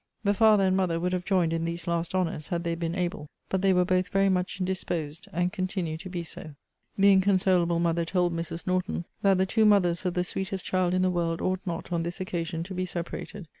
[0.23, 3.29] The father and mother would have joined in these last honours, had they been able;
[3.49, 6.55] but they were both very much indisposed; and continue to be so.
[6.97, 8.65] The inconsolable mother told Mrs.
[8.65, 12.01] Norton, that the two mothers of the sweetest child in the world ought not, on
[12.01, 13.47] this occasion, to be separated.